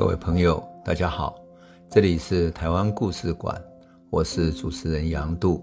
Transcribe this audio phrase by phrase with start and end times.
[0.00, 1.38] 各位朋友，大家好，
[1.90, 3.62] 这里是台湾故事馆，
[4.08, 5.62] 我是主持人杨度，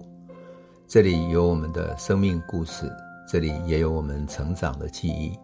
[0.87, 2.87] 这里有我们的生命故事，
[3.27, 5.35] 这里也有我们成长的记忆，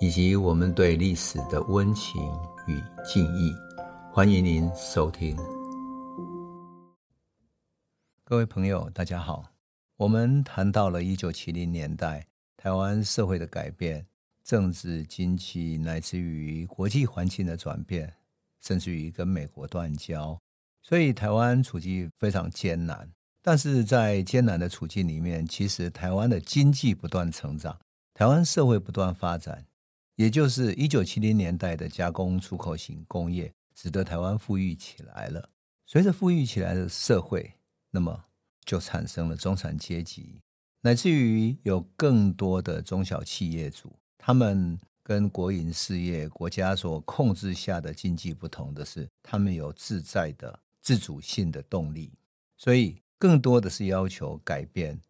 [0.00, 2.20] 以及我们对历史的温情
[2.66, 3.54] 与敬意。
[4.12, 5.36] 欢迎您收听。
[8.24, 9.44] 各位朋友，大家好，
[9.98, 14.04] 我们谈到了一九七零年代台湾社会的改变。
[14.46, 18.14] 政治、经济，乃至于国际环境的转变，
[18.62, 20.38] 甚至于跟美国断交，
[20.82, 23.10] 所以台湾处境非常艰难。
[23.42, 27.76] 但是在艰难的处境里面，其实台湾的经济不断成长，
[28.14, 29.66] 台湾社会不断发展，
[30.14, 35.48] 也就是一九七零年代的加工出口型工业，使得台湾富裕起来了。
[35.86, 37.52] 随着富裕起来的社会，
[37.90, 38.26] 那么
[38.64, 40.38] 就产生了中产阶级，
[40.82, 43.92] 乃至于有更多的中小企业主。
[44.26, 52.10] 他们跟国营事业、国家所控制下的经济不同的是，他们有自在的自主性的动力，
[52.56, 55.00] 所以更多的是要求改变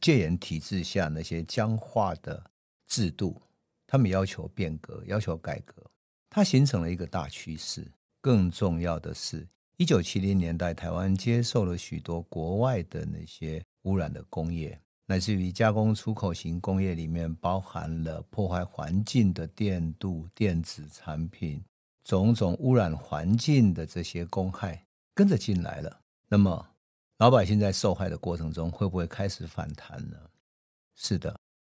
[0.00, 2.50] 戒严体制下那些僵化的
[2.84, 3.40] 制度，
[3.86, 5.88] 他们要求变革、要求改革，
[6.28, 7.88] 它形成了一个大趋势。
[8.20, 14.76] 更重要的是，一九七零年代台湾接受了许多国外的那些污染的工业。
[15.10, 21.64] 乃至于加工出口型工业里面包含了破坏环境的电镀、电子产品，
[22.04, 26.00] 种种污染环境的这些公害跟着进来了。
[26.28, 26.68] 那么，
[27.16, 30.16] 老百姓在受害的过程中会不会开始反弹呢？
[30.94, 31.34] 是的，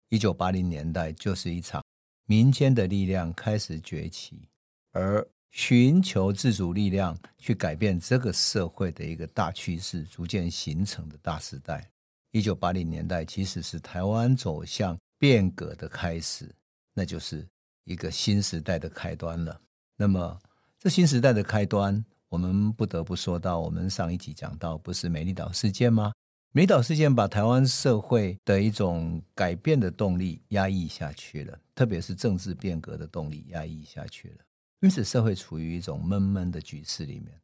[0.08, 1.84] 一九八零年代就是一场
[2.24, 4.48] 民间的力量开始崛起，
[4.92, 11.90] 而寻求自主力量去改变这个社会的一个大趋势逐渐形成的大时代。
[12.30, 16.54] 一九八零年代其实是台湾走向变革的开始，
[16.92, 17.46] 那就是
[17.84, 19.60] 一个新时代的开端了。
[19.96, 20.38] 那么，
[20.78, 26.12] 这新时代的开端，我们不得不说到，我们上一集讲到，不是美丽岛事件吗？
[26.52, 34.36] 美岛事件把台湾社会的一种改变的动力压抑下去了，特别是政治变革的动力压抑下去了，
[34.80, 37.40] 因此社会处于一种闷闷的局势里面。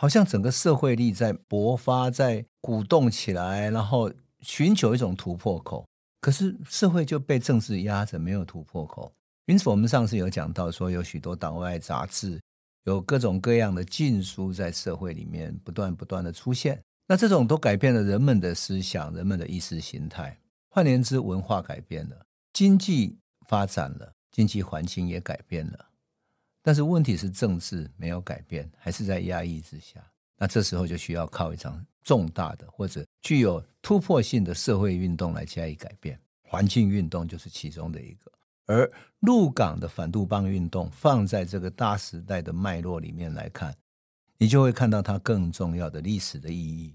[0.00, 4.08] 好像整个社会力在勃发，在鼓动起来，然后
[4.42, 5.84] 寻求一种突破口。
[6.20, 9.12] 可是社会就被政治压着，没有突破口。
[9.46, 12.40] 因此，我们上次有讲到说，有许多党外杂志，
[12.84, 16.80] 有各种各样的禁书在社会里面不断不断的出现。
[17.08, 20.38] 那这种都改变了人们的思想，人们的意识形态。
[20.68, 25.86] 换言之，文化改变了，经济发展了，经济环境也改变了。
[26.68, 30.04] 但是问题是政治没有改变，还是在压抑之下。
[30.36, 36.20] 那这时候就需要靠一场重大的或者具有突破性的社会运动来加以改变。
[36.42, 38.30] 环境运动就是其中的一个。
[38.66, 43.74] 而鹿港的反杜邦运动放在这个大时代的脉络里面来看，
[44.36, 46.94] 你就会看到它更重要的历史的意义，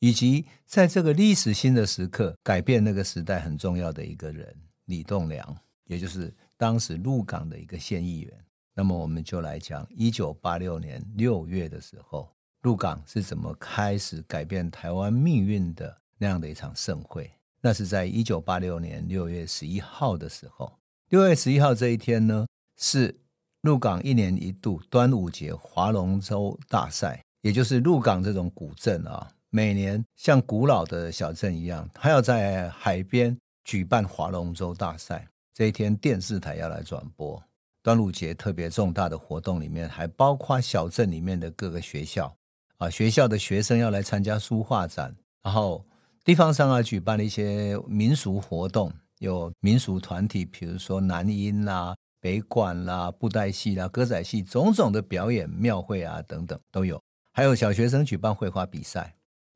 [0.00, 4.52] 以及在这个历史新的时刻改变那个时代很重要的一个人
[4.86, 8.44] 李栋梁，也就是当时鹿港的一个县议员。
[8.74, 12.28] 那么我们就来讲，一九八六年六月的时候，
[12.62, 17.30] 鹿港是怎么开始改变台湾命运的那样的一场盛会。
[17.60, 20.70] 那是在一九八六年六月十一号的时候。
[21.10, 22.46] 六月十一号这一天呢，
[22.76, 23.14] 是
[23.60, 35.26] 鹿港一年一度端午节划龙舟大赛，也就是鹿港这种古镇啊，每年像古老的小镇一样，它要在海边举办划龙舟大赛。
[35.54, 37.40] 这一天电视台要来转播。
[37.84, 42.34] 端午节特别重大的活动里面，还包括小镇里面的各个学校
[42.78, 45.84] 啊，学校的学生要来参加书画展，然后
[46.24, 56.98] 地方上啊举办了一些民俗活动，有民俗团体，比如说南音啦、北管啦、布袋戏啦、歌仔戏，种种的表演、庙会啊等等都有，
[57.32, 59.12] 还有小学生举办绘画比赛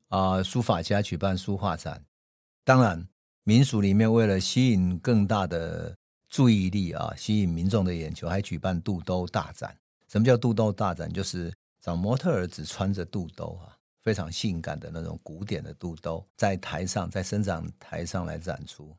[0.09, 1.99] 啊，书法家举办书画展，
[2.63, 3.07] 当然
[3.43, 5.95] 民俗里面为了吸引更大的。
[6.29, 9.75] 注意力啊，吸引民众的眼球，还举办肚兜大展。
[10.07, 11.11] 什么叫肚兜大展？
[11.11, 18.95] 就是找模特儿只穿着肚兜啊，非常性感的那种古典的肚兜，在台上，在伸展台上来展出，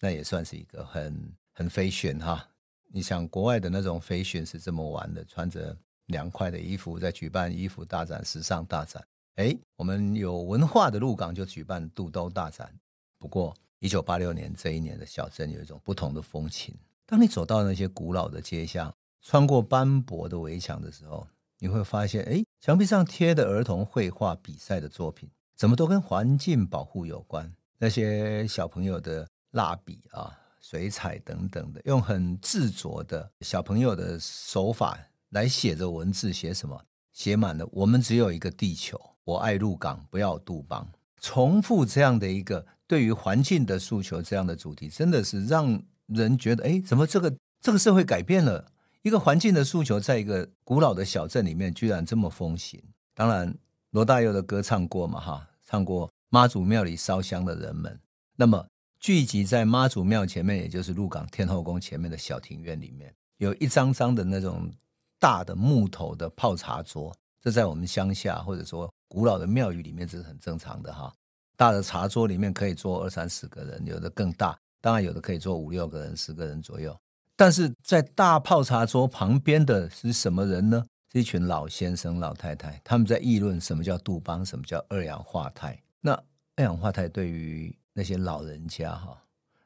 [0.00, 2.48] 那也算是一个很很 fashion 哈。
[2.88, 5.76] 你想国外的那种 fashion 是这么玩的，穿着
[6.06, 9.02] 凉快的衣服在举办衣服大展、时尚大展。
[9.36, 12.72] 哎，我们有文化的鹿港就举办肚兜大展，
[13.18, 13.54] 不过。
[13.82, 16.72] 一九八六年这一年的小镇有一种不同的风情。
[17.04, 21.26] 当你走到那些古老的街巷，穿过斑驳的围墙的时候，
[21.58, 27.52] 你会发现，哎，墙壁上贴的儿童绘画比赛的作品，怎么都跟环境保护有关。
[27.76, 30.30] 那些小朋友的蜡笔啊、
[30.60, 34.96] 水彩等等的，用很制作的小朋友的手法
[35.30, 36.80] 来写着文字，写什么？
[37.12, 40.88] 写满了“我们只有一个地球，我爱鹿港，不要杜邦”。
[41.20, 48.70] 重复这样的一个对于环境的诉求，这样的主题，真的是让人觉得，哎，怎么这个这个社会改变了？
[49.00, 52.78] 一个环境的诉求，在一个古老的小镇里面，居然这么风行。
[53.14, 53.56] 当然，
[53.92, 57.98] 罗大佑的歌唱过嘛，哈，唱过妈祖庙里烧香的人们。
[58.36, 58.62] 那么
[59.00, 64.70] 聚集在妈祖庙前面，也就是鹿港天后宫前面的小庭院里面，有一张张的那种
[65.18, 71.10] 大的木头的泡茶桌，这在我们乡下或者说古老的庙宇里面，这是很正常的哈。
[71.56, 76.96] 大的茶桌里面可以坐二三十个人，有的更大，当然有的可以坐五六个人、十个人左右。
[77.36, 80.84] 但是在大泡茶桌旁边的是什么人呢？
[81.12, 85.78] 是一群老先生、老太太，他们在议论什么叫杜邦，什么叫二氧化钛。
[86.00, 86.12] 那
[86.56, 89.22] 二氧化钛对于那些老人家哈，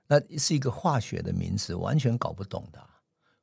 [0.08, 2.80] 那是一个化学的名词，完全搞不懂的。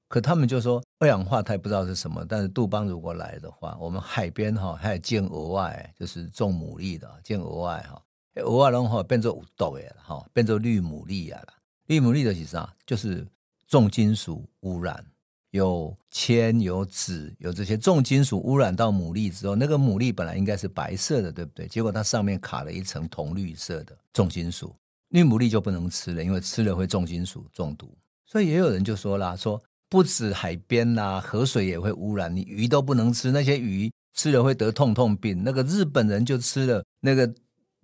[0.09, 8.01] 可他们就说二氧化钛不知道是什么，但是杜邦如果来的话，我们海边哈还有建额外，就是种牡蛎的建额外哈。
[8.41, 11.53] 偶尔然后变做五豆耶哈，变做绿牡蛎啊了。
[11.85, 12.74] 绿牡蛎的是啥？
[12.85, 13.25] 就是
[13.68, 15.06] 重金属污染，
[15.51, 21.68] 有铅、有酯、有这些重金属污染到牡蛎之后，那个牡蛎本来应该是白色的，对不对？
[21.68, 24.74] 结果它上面卡了一层铜绿色的重金属，
[25.09, 27.95] 绿牡蛎就不能吃了，因为吃了会重金属中毒。
[28.25, 35.44] 所以也有人就说啦，说不止海边啦，河水也会污染，你鱼都不能吃，那些鱼吃了会得痛痛病。
[35.44, 37.31] 那个日本人就吃了那个。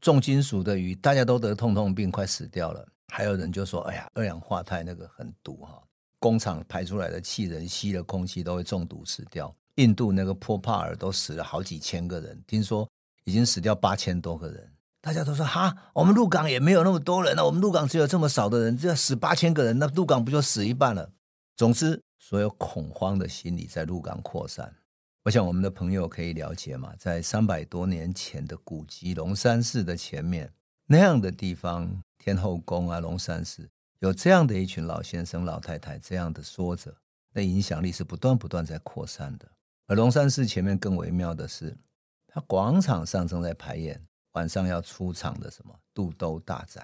[0.01, 2.88] 重金属的鱼，大家都得痛痛病，快死掉了。
[3.07, 5.81] 还有人就说：“哎呀，二氧化钛那个很毒哈，
[6.19, 12.88] 工厂排出来的气人吸了空气都会中毒死掉。”印度那个波帕尔都死了好几千个人，听说
[13.24, 14.72] 已经死掉八千多个人。
[15.01, 21.10] 大家都说：“哈，我们鹿港也没有那么多人了，我们鹿港只有这么少的人，只要死八千个人，那鹿港不就死一半了？”
[21.56, 24.74] 总之，所有恐慌的心理在鹿港扩散。
[25.30, 30.52] 我想我们的朋友可以了解嘛，在三百多年前的古籍龙山寺的前面
[30.88, 36.92] 那样的地方，天后宫啊，龙山寺有这样的一群老先生、老太太这样的说着，
[37.31, 39.48] 那影响力是不断不断在扩散的。
[39.86, 41.78] 而龙山寺前面更微妙的是，
[42.26, 46.84] 它广场上正在排演晚上要出场的什么肚兜大展，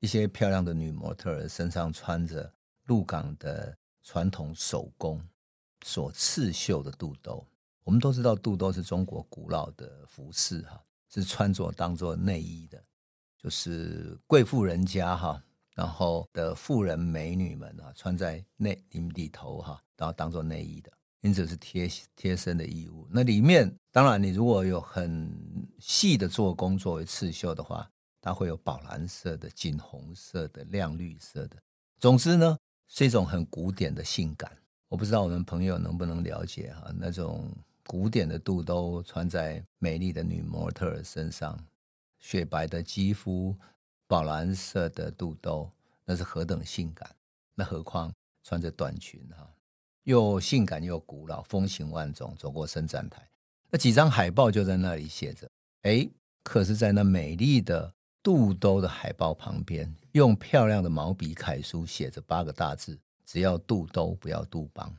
[0.00, 2.50] 一些漂亮的女模特儿身上穿着
[2.86, 5.22] 鹿港的传统手工
[5.84, 7.46] 所刺绣的肚兜。
[7.84, 10.80] 我们都知道，肚兜是中国古老的服饰，哈，
[11.12, 12.80] 是穿着当做内衣的，
[13.36, 15.42] 就是贵妇人家哈，
[15.74, 20.92] 然后的妇人美女们啊，穿在内里里头哈，然后当做内衣的，
[21.22, 23.08] 因此是贴贴身的衣物。
[23.10, 25.34] 那里面当然，你如果有很
[25.80, 27.90] 细的做工作为刺绣的话，
[28.20, 31.56] 它会有宝蓝色的、金红色的、亮绿色的。
[31.98, 32.56] 总之呢，
[32.86, 34.56] 是一种很古典的性感。
[34.88, 37.52] 我不知道我们朋友能不能了解哈那种。
[37.92, 41.62] 古典的肚兜穿在美丽的女模特身上，
[42.18, 43.54] 雪白的肌肤，
[44.06, 45.70] 宝蓝色的肚兜，
[46.06, 47.14] 那是何等性感！
[47.54, 48.10] 那何况
[48.42, 49.46] 穿着短裙哈，
[50.04, 53.28] 又性感又古老，风情万种，走过伸展台，
[53.68, 55.46] 那几张海报就在那里写着。
[55.82, 56.08] 哎，
[56.42, 57.92] 可是，在那美丽的
[58.22, 64.96] 肚兜的海报旁边，用漂亮的毛笔楷书写着八个大字：只要肚兜，不要杜邦。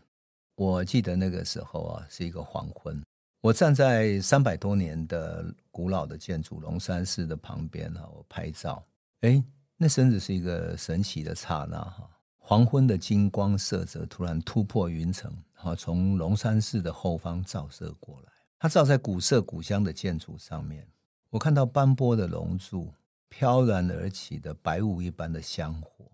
[0.56, 3.04] 我记得那个时候啊，是一个黄昏，
[3.42, 8.84] 我站在三百多年的古老的建筑龙山寺的旁边哈，我拍照，
[9.22, 9.44] 哎，
[9.78, 12.08] 那真的是一个神奇的刹那哈！
[12.38, 20.88] 黄昏的金光色泽突然突破云层，哈，从龙山寺的后方照射过来，它照在古色古香的建筑上面，
[21.32, 22.94] 我看到斑驳的龙柱，
[23.28, 26.12] 飘然而起的白雾一般的香火，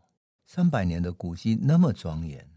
[0.47, 2.47] 三百年的古迹那么庄严。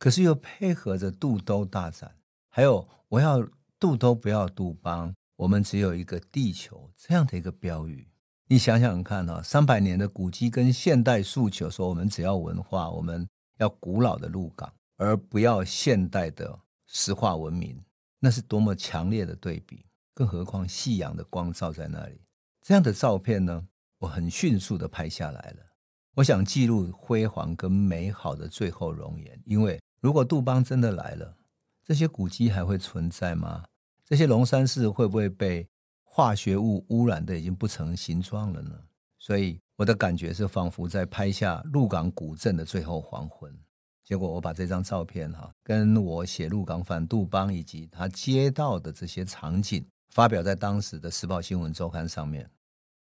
[0.00, 2.16] 可是又配合着肚兜大展，
[2.48, 3.46] 还有我要
[3.78, 8.08] 肚兜不要杜邦，我们只有一个地球这样的一个标语。
[8.48, 13.28] 你想想看啊，三百年的古迹跟现代诉求说我们只要文化，我们
[13.58, 17.78] 要古老的鹿港，而不要现代的石化文明，
[18.20, 19.84] 那是多么强烈的对比。
[20.14, 22.18] 更何况夕阳的光照在那里，
[22.62, 25.66] 这样的照片呢，我很迅速的拍下来了。
[26.14, 29.78] 我想记录辉煌跟美好的最后容颜，因为。
[30.00, 31.36] 如果杜邦真的来了，
[31.84, 33.64] 这些古迹还会存在吗？
[34.04, 35.68] 这些龙山寺会不会被
[36.02, 38.72] 化学物污染的已经不成形状了呢？
[39.18, 43.54] 所以我的感觉是，仿佛在拍下鹿港古镇的最后黄昏。
[44.02, 52.50] 结果我把这张照片哈，跟我写鹿港反杜邦以及他街道的这些场景，发表在当时的《时报新闻周刊》上面。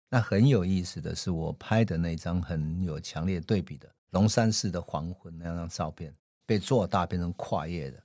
[0.09, 6.15] 那很有意思的是，我拍的那张很有强烈对比的龙山寺的黄昏那张照片。
[6.45, 8.03] 被做大变成跨页的，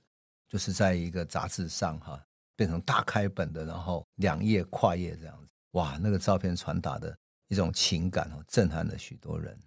[0.49, 2.21] 就是在一个杂志上哈，
[2.55, 7.15] 变成大开本的，然后两页跨页这样子，哇，那个照片传达的
[7.47, 9.57] 一种情感哦，震撼了许多人。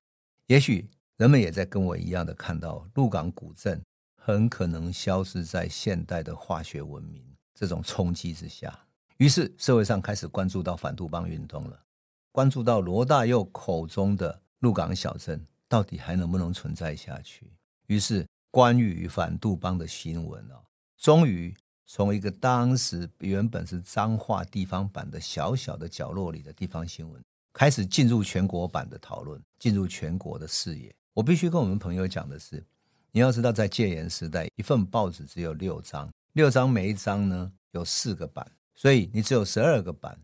[0.47, 3.81] 也许人们也在跟我一样的看到鹿港古镇
[4.21, 8.79] 很可能消失在现代的化学文明这种冲击之下，
[9.19, 11.81] 于是社会上开始关注到反杜邦运动了，
[12.33, 17.53] 关注到罗大佑口中的鹿港小镇到底还能不能存在下去。
[17.87, 20.55] 于是，关于反杜邦的新闻啊，
[20.97, 21.53] 终于
[21.87, 27.21] 从一个当时原本是彰化地方版的小小的角落里的地方新闻，
[27.53, 30.95] 开始进入全国版的讨论，进入全国的视野。
[31.15, 32.65] 我必须跟我们朋友讲的是，
[33.11, 40.17] 你要知道，在戒严时代，一份报纸只有六张，六张每一张呢有四个版，所以你只有十二个版。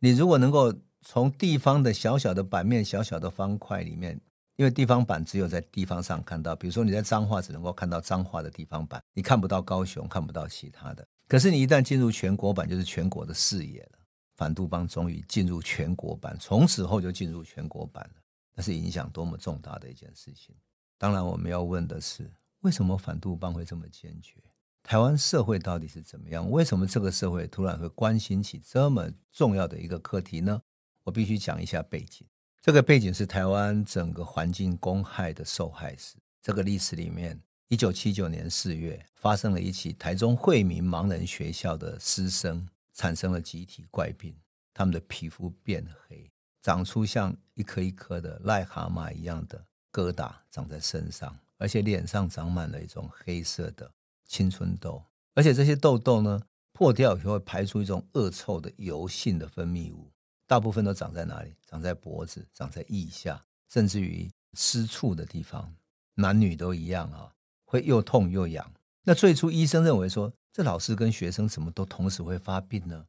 [0.00, 4.20] 你如果能够从地方的小小的版面、小小的方块里面。
[4.58, 11.06] 因为地方版只有在地方上看到，比如说你在彰化只能够看到彰化的地方版，你看不到高雄，看不到其他的。
[11.28, 13.98] 可是你一旦进入全国版，就是全国的视野了。
[14.34, 18.20] 反杜邦终于进入全国版，从此后就进入全国版了。
[18.52, 20.52] 那是影响多么重大的一件事情！
[20.98, 22.28] 当然，我们要问的是，
[22.62, 24.42] 为什么反杜邦会这么坚决？
[24.82, 26.50] 台湾社会到底是怎么样？
[26.50, 30.60] 为什么这个社会突然会关心起这么重要的一个课题呢？
[31.04, 32.26] 我必须讲一下背景。
[32.68, 36.16] 这个背景是台湾整个环境公害的受害史。
[36.42, 44.36] 这个历史里面，一九七九年四月发生了一起台中惠民盲人学校的师生产生了集体怪病，
[44.74, 53.90] 他们的皮肤变黑，长出像一颗一颗的癞蛤蟆一样的疙瘩长在身上，而且脸上长满了一种黑色的
[54.26, 55.02] 青春痘，
[55.34, 56.42] 而且这些痘痘呢，
[56.74, 60.12] 破掉以后会排出一种恶臭的油性的分泌物。
[60.48, 61.54] 大部分都长在哪里？
[61.66, 63.38] 长在脖子，长在腋下，
[63.68, 65.72] 甚至于私处的地方，
[66.14, 67.30] 男女都一样啊，
[67.66, 68.72] 会又痛又痒。
[69.04, 73.04] 那最初医生认为说，这老师跟学生怎么都同时会发病呢？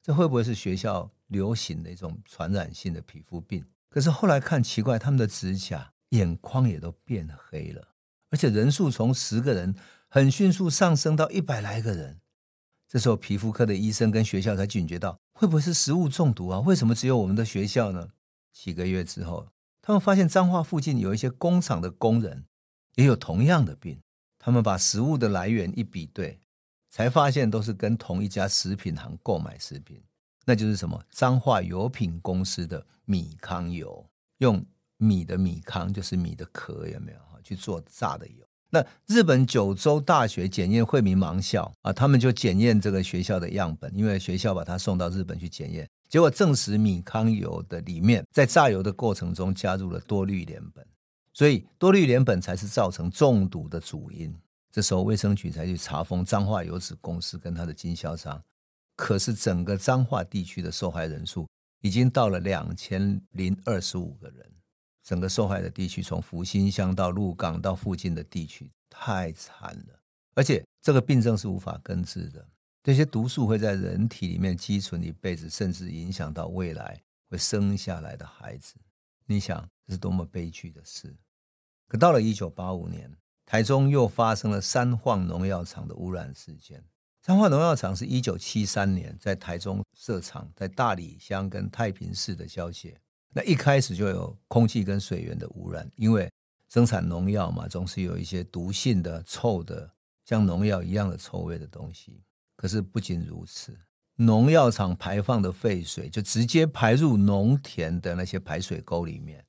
[0.00, 3.64] 这会不会是学校流行的一种传染性的皮肤病？
[3.90, 7.88] 可是后来看奇怪，他们的指甲、眼眶也都变黑了，
[8.30, 9.74] 而且人数从十个人
[10.08, 12.20] 很迅速上升到一百来个人。
[12.86, 16.60] 这时候，皮肤科的医生跟学校才警觉到，会不会是食物中毒啊？
[16.60, 18.08] 为什么只有我们的学校呢？
[18.52, 19.48] 几个月之后，
[19.82, 22.46] 他们发现彰化附近有一些工厂的工人
[22.94, 24.00] 也有同样的病。
[24.38, 26.38] 他们把食物的来源一比对，
[26.90, 30.00] 才发现都是跟同一家食品行购买食品，
[30.44, 31.02] 那就是什么？
[31.10, 34.06] 彰化油品公司的米糠油，
[34.38, 34.64] 用
[34.98, 38.43] 米的米糠就是米的壳，有没有去做榨的油？
[38.74, 50.82] 那日本九州大学检验惠民盲校啊，他们就检验这个学校的样本，因为学校把它送到日本去检验，结果证实米糠油的里面在榨油的过程中加入了多氯联苯，
[51.32, 54.34] 所以多氯联苯才是造成中毒的主因。
[54.72, 58.42] 这时候卫生局才去查封彰化油脂公司跟他的经销商，
[58.96, 61.46] 可是整个彰化地区的受害人数
[61.80, 64.53] 已经到了两千零二十五个人。
[65.04, 70.00] 整个受害的地区，从福兴乡到鹿港到附近的地区，太惨了。
[70.34, 72.48] 而且这个病症是无法根治的，
[72.82, 78.74] 这些毒素会在人体里面积存一辈子，甚至影响到未来会生下来的孩子。
[79.26, 81.14] 你想，这是多么悲剧的事！
[81.86, 83.14] 可到了一九八五年，
[83.46, 86.82] 台中又发生了三晃农药厂的污染事件。
[87.22, 92.98] 三晃农药厂是一九七三年在台中设厂，在大里乡跟太平市的交界。
[93.36, 96.30] 那一开始就有空气跟水源的污染，因为
[96.68, 99.90] 生产农药嘛，总是有一些毒性的、臭的，
[100.24, 102.22] 像农药一样的臭味的东西。
[102.54, 103.76] 可是不仅如此，
[104.14, 109.44] 农药厂排放的废水就直接排入农田的那些排水沟里面，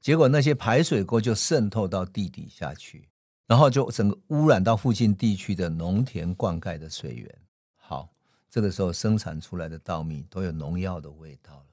[0.00, 3.08] 结果那些排水沟就渗透到地底下去，
[3.46, 7.38] 然后就整个污染到附近地区的农田灌溉的水源。
[7.76, 8.12] 好，
[8.50, 11.66] 这个时候生产出来的稻米都有农药的味道了。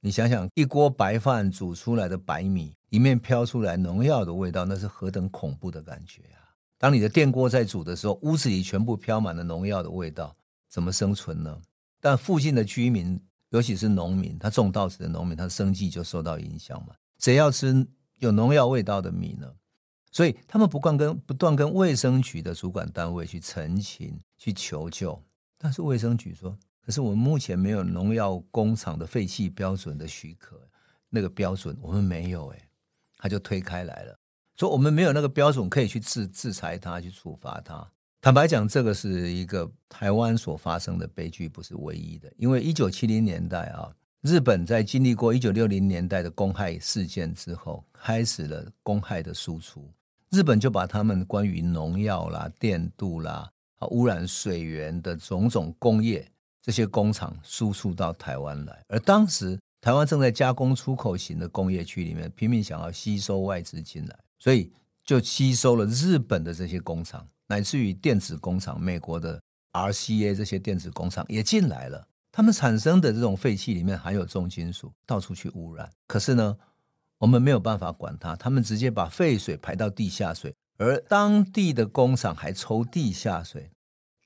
[0.00, 6.54] 你想想，一锅白饭煮出来的白米，里面飘出来农药的味道，那是何等恐怖的感觉啊！
[6.78, 10.32] 当你的电锅在煮的时候，屋子里全部飘满了农药的味道，
[10.68, 11.60] 怎么生存呢？
[12.00, 16.94] 但附近的居民，尤其是农民，他种稻子的农民，他生计就受到影响嘛。
[17.18, 17.84] 谁要吃
[18.18, 19.52] 有农药味道的米呢？
[20.12, 25.20] 所以他们不断跟不断跟卫生局的主管单位去陈情、去求救，
[25.58, 26.56] 但是卫生局说。
[26.88, 30.58] 可是我们目前没有农药工厂的废弃标准的许可，
[31.10, 32.68] 那个标准我们没有哎，
[33.18, 34.18] 他就推开来了，
[34.56, 37.86] 说我们没有那个标准可以去制制裁他，去处罚他。
[38.22, 42.32] 坦白讲，这个是一个台湾所发生的悲剧，不是唯一的。
[42.38, 49.86] 因为一九七零年代啊，日本在经历过一九六零年代的公害事件之后，开始了公害的输出，
[50.30, 53.52] 日本就把他们关于农药啦、电镀啦。
[53.78, 56.26] 啊污染水源的种种工业，
[56.62, 58.84] 这些工厂输出到台湾来。
[58.88, 64.72] 而当时台湾正在加工出口型的工业区里面，拼命想要吸收外资进来，所以
[65.04, 69.40] 就吸收了日本的这些工厂，乃至于电子工厂，美国的
[69.72, 72.06] RCA 这些电子工厂也进来了。
[72.30, 75.90] 他们产生的这种废气里面含有重金属，到处去污染。
[76.06, 76.56] 可是呢，
[77.18, 83.70] 我们没有办法管它，他们直接把废水排到地下水，而当地的工厂还抽地下水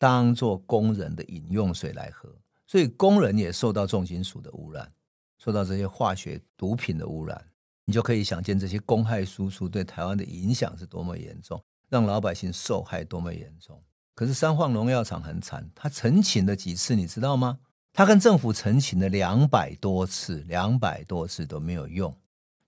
[0.03, 2.29] 当做工人的饮用水来喝，
[2.67, 4.91] 所以工人也受到重金属的污染，
[5.39, 7.47] 受到这些化学毒品的污染。
[7.85, 13.81] 你就可以想见这些公害输出对台湾的影响是多么严重，让老百姓受害多么严重。
[14.17, 17.61] 可是三晃农药厂很惨，他陈情了几次，你知道吗？
[17.93, 22.13] 他跟政府陈情了两百多次，两百多次都没有用。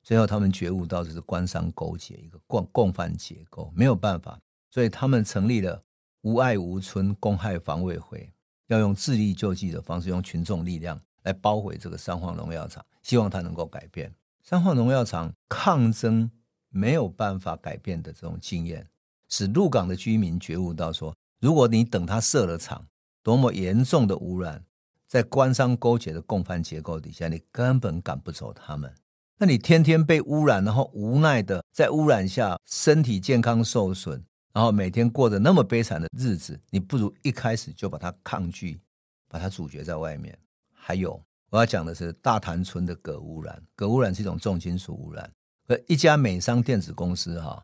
[0.05, 4.38] 最后他们觉悟到这是官商勾结，一个共共犯结构，没有办法，
[4.71, 5.83] 所以他们成立了
[6.25, 8.33] 无爱无村公害防卫会，
[8.69, 14.11] 要用自力救济的方式，用群众力量来包围这个三晃农药厂，希望它能够改变。
[14.43, 16.31] 三晃农药厂抗争
[16.71, 18.87] 没有办法改变的这种经验，
[19.28, 22.87] 使鹿港的居民觉悟到说，如果你等他设了厂，
[23.23, 24.64] 多么严重的污染！
[25.07, 28.95] 在官商勾结的共犯结构底下，你根本赶不走他们。
[29.37, 38.80] 那你天天被污染，然后无奈的在污染下身体健康受损，然后每天过着那么悲惨的日子，你不如一开始就把它抗拒，
[39.28, 40.38] 把它阻绝在外面。
[40.73, 41.20] 还有
[41.50, 45.30] 我要讲的是大潭村的镉污染，镉污染是一种重金属污染。
[45.66, 47.61] 而一家美商电子公司哈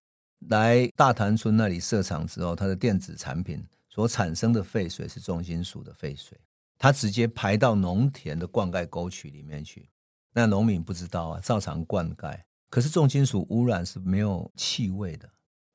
[0.48, 6.36] 来大潭村那里设厂之后，它的电子产品所产生的废水是重金属的废水。
[6.76, 9.88] 它直接排到农田的灌溉沟渠里面去，
[10.32, 12.36] 那农民不知道啊，照常灌溉。
[12.70, 15.28] 可是重金属污染是没有气味的，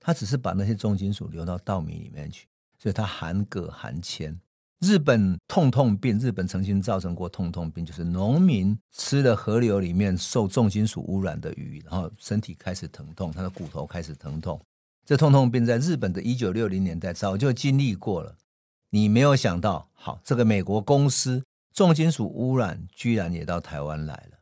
[0.05, 2.45] 它只是把那些重金属流到稻米里面去，
[2.77, 4.39] 所以它含镉含铅。
[4.79, 14.61] 日本痛痛病，日本曾经造成过痛痛病，就是农民吃了河流里面受重金属污染的鱼，然后身体开始疼痛，他的骨头开始疼痛。
[15.03, 18.35] 这痛痛病在日本的一九六零年代早就经历过了。
[18.91, 24.37] 你没有想到，好，这个美国公司重金属污染居然也到台湾来了，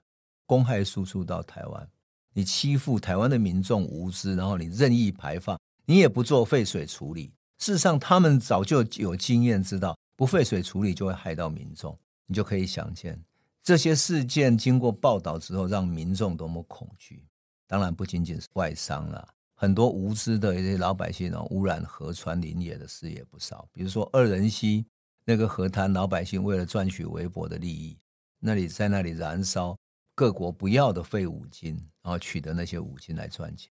[0.45, 1.87] 公害输出到台湾，
[2.33, 7.31] 你欺负台湾的民众无知，然后你任意排放，你也不做废水处理。
[7.59, 11.97] 事实上，他们早就有经验，知道不废水处理就会害到民众。
[12.25, 13.21] 你就可以想见，
[13.61, 17.25] 这些事件经过报道之后，让民众多么恐惧。
[17.67, 19.27] 当然，不仅仅是外商了。
[19.55, 23.67] 很多无知的一些老百姓哦，污染河川林野的事也不少。
[23.71, 24.85] 比如说二仁溪
[25.25, 27.97] 那个河滩，老百姓为了赚取微薄的利益，
[28.39, 29.77] 那里在那里燃烧
[30.15, 33.71] 各国不要的废五金，然后取得那些五金来赚钱。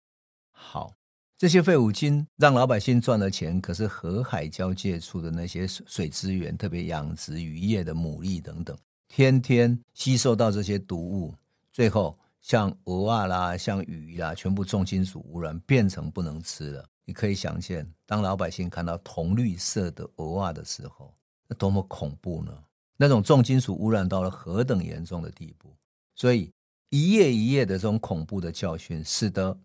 [0.51, 0.93] 好，
[1.37, 11.33] 这些废五金让老百姓赚了钱，可是河海交界处的那些水资源，特别养殖渔业的牡蛎等等，天天吸收到这些毒物，
[11.71, 12.17] 最后。
[12.41, 16.85] 像鹅啊啦，像鱼啦，全部重金属污染，变成不能吃了。
[17.03, 21.11] 你可以想见，当老百姓看到铜绿色的鹅啊的时候，
[21.47, 22.55] 那多么恐怖呢？
[22.97, 25.75] 那种重金属污染到了何等严重的地步？
[26.15, 26.51] 所以
[26.89, 29.57] 一页一页的这种恐怖的教训，使得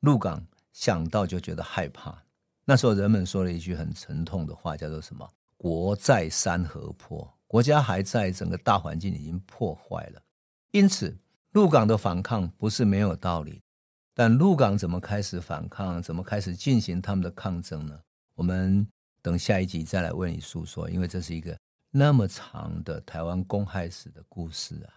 [0.00, 2.22] 鹿港想到就觉得害怕。
[2.64, 5.28] 那时候人们说了一句很沉痛的话，叫做什么？
[5.56, 10.22] 国在山河破，国家还在，整个大环境已经破坏了。
[10.72, 11.16] 因此。
[11.52, 13.60] 鹿港的反抗不是没有道理，
[14.14, 18.00] 但鹿港怎么开始反抗，怎么开始进行他们的抗争呢？
[18.34, 18.86] 我们
[19.20, 21.54] 等下一集再来为你诉说，因为这是一个
[21.90, 24.96] 那么长的台湾公害史的故事啊。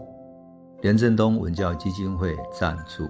[0.81, 3.07] 廉振东文教基金会赞助。